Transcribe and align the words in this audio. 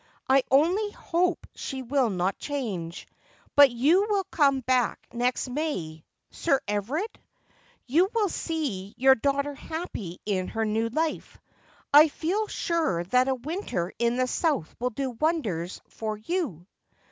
I 0.27 0.41
only 0.49 0.89
hope 0.89 1.45
she 1.53 1.83
will 1.83 2.09
not 2.09 2.39
change. 2.39 3.07
But 3.55 3.69
you 3.69 4.07
will 4.09 4.23
come 4.23 4.61
back 4.61 4.99
next 5.13 5.47
May, 5.47 6.03
Sir 6.31 6.59
Everard? 6.67 7.19
You 7.85 8.09
will 8.15 8.27
see 8.29 8.95
your 8.97 9.13
daughter 9.13 9.53
happy 9.53 10.19
in 10.25 10.47
her 10.47 10.65
new 10.65 10.89
life. 10.89 11.37
I 11.93 12.07
feel 12.07 12.47
sure 12.47 13.03
that 13.03 13.27
a 13.27 13.35
winter 13.35 13.93
in 13.99 14.15
the 14.17 14.25
south 14.25 14.75
will 14.79 14.89
do 14.89 15.11
wonders 15.11 15.79
for 15.89 16.17
you.' 16.17 16.65